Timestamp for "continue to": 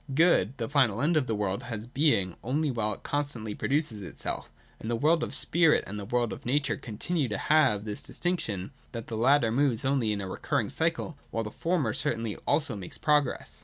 6.75-7.37